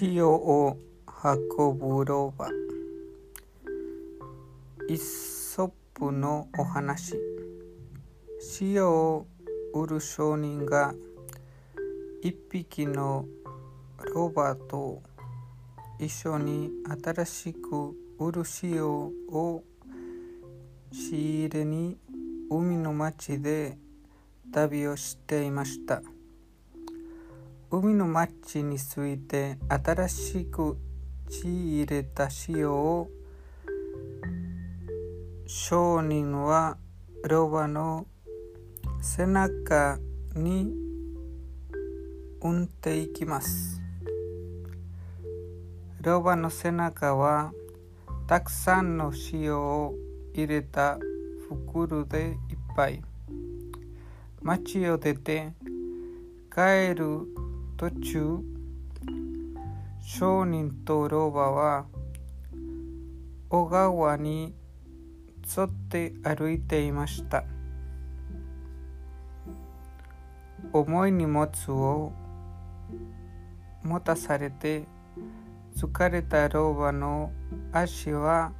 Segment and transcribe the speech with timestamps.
[0.00, 0.78] 塩を
[1.24, 2.48] 運ぶロバ
[4.88, 7.14] イソップのお話
[8.60, 9.26] 塩を
[9.72, 10.94] 売る商人が
[12.22, 13.26] 一匹の
[14.14, 15.02] ロバと
[15.98, 16.70] 一緒に
[17.02, 19.64] 新しく売る塩を
[20.92, 21.96] 仕入れに
[22.48, 23.76] 海の町で
[24.52, 26.00] 旅をしていました。
[27.76, 30.78] 海の町について新しく
[31.28, 33.08] 仕入れた塩を
[35.44, 36.76] 商人は
[37.24, 38.06] ロバの
[39.02, 39.98] 背中
[40.36, 40.72] に
[42.40, 43.80] 運っていきます。
[46.00, 47.52] ロバの背中は
[48.28, 49.94] たくさんの塩を
[50.32, 50.96] 入れた
[51.48, 53.02] 袋でいっぱい。
[54.42, 55.54] 町を出て
[56.54, 57.43] 帰る
[57.84, 58.40] 途中。
[60.00, 61.84] 商人と老婆は
[63.50, 64.54] 小川に
[65.54, 67.44] 沿って歩いていました。
[70.72, 72.12] 重い荷物を
[73.82, 74.86] 持たされて
[75.76, 77.32] 疲れた老婆の
[77.70, 78.52] 足は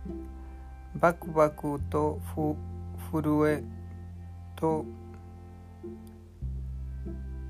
[0.97, 2.57] バクバクとふ
[3.11, 3.65] 震え
[4.55, 4.85] と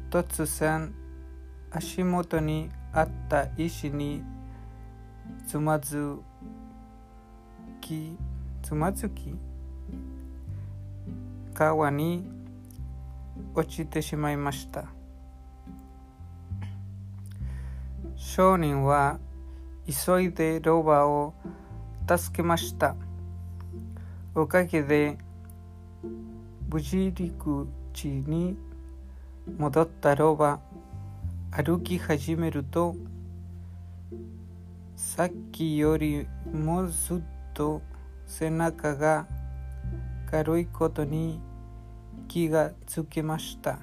[0.09, 0.95] 突然
[1.77, 4.23] 足元にあった石に
[5.45, 6.19] つまず
[7.81, 8.17] き
[8.63, 9.35] つまずき
[11.53, 12.31] 川に
[13.57, 14.85] 落ちてしまいました。
[18.15, 19.19] 商人は
[19.85, 21.35] 急いでロバを
[22.09, 22.95] 助けました。
[24.33, 25.19] おかげで
[26.69, 28.57] 無事陸地に
[29.59, 30.61] 戻ったロバ。
[31.57, 32.97] 歩き始めると
[34.97, 37.23] さっきよりもずっ
[37.55, 37.81] と
[38.27, 39.29] 背中が
[40.29, 41.41] 軽いことに
[42.27, 43.79] 気がつきました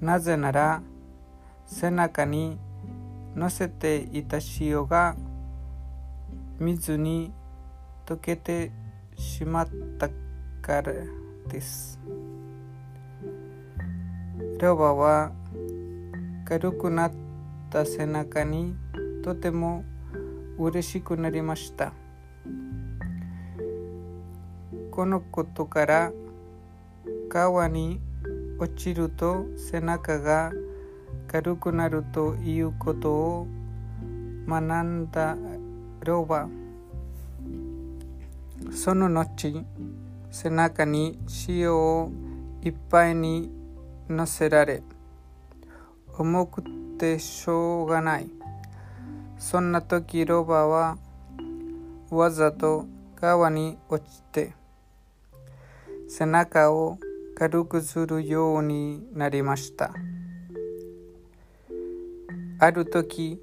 [0.00, 0.82] なぜなら
[1.64, 2.58] 背中に
[3.36, 5.14] 乗せていた塩が
[6.58, 7.32] 水に
[8.04, 8.72] 溶けて
[9.16, 10.08] しまった
[10.60, 10.92] から
[11.46, 12.00] です
[14.58, 15.30] ロバは
[16.44, 17.12] 軽くなっ
[17.70, 18.74] た背中に
[19.22, 19.84] とても
[20.58, 21.92] 嬉しくなりました。
[24.90, 26.12] このことから
[27.30, 27.98] 川に
[28.58, 30.52] 落ちると背中が
[31.26, 33.46] 軽くなるということを
[34.46, 35.34] 学んだ
[36.04, 36.46] ロバ
[38.70, 39.64] その後
[40.30, 42.10] 背中に塩を
[42.62, 43.50] いっぱいに
[44.10, 44.82] 乗せられ
[46.18, 46.62] 重く
[46.98, 48.30] てしょうがない。
[49.38, 50.98] そんな時ロバは
[52.10, 52.86] わざと
[53.16, 54.54] 川に落ちて
[56.08, 56.98] 背中を
[57.34, 59.94] 軽くするようになりました。
[62.58, 63.40] ある時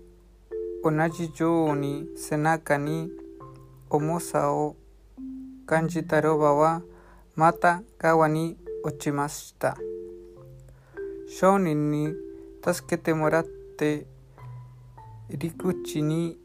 [0.83, 3.09] 同じように背中に
[3.89, 4.77] 重さを
[5.65, 6.81] 感じたロバは
[7.35, 9.77] また川に落ちました。
[11.27, 12.13] 商人に
[12.63, 14.05] 助けてもらって
[15.29, 16.37] 陸地に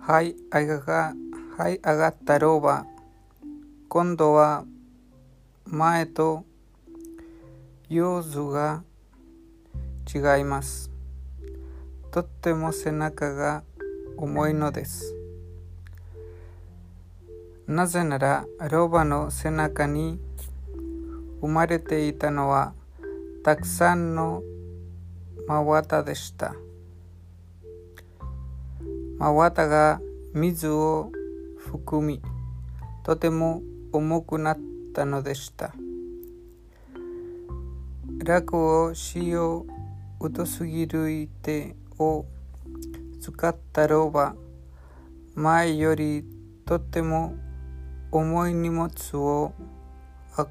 [0.00, 1.14] はい上が
[1.56, 2.86] はい上がった老婆
[3.88, 4.64] 今度は
[5.66, 6.44] 前と
[7.88, 8.84] 様子が
[10.12, 10.90] 違います。
[12.10, 13.62] とっても背中が
[14.16, 15.14] 重いのです。
[17.66, 20.18] なぜなら老婆の背中に
[21.40, 22.74] 生まれていたのは
[23.44, 24.40] たくさんの
[25.48, 26.54] 真綿でした。
[29.18, 30.00] 真綿が
[30.32, 31.10] 水を
[31.56, 32.22] 含み、
[33.02, 33.60] とても
[33.92, 34.58] 重くなっ
[34.94, 35.74] たのでした。
[38.24, 39.64] 楽を塩
[40.36, 42.24] 疎すぎるいてを
[43.20, 44.36] 使ったロバ、
[45.34, 46.24] 前より
[46.64, 47.34] とても
[48.12, 49.52] 重い荷物を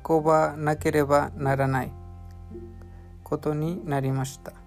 [0.09, 2.00] 運ばなければならない。
[3.31, 4.60] ことになりました。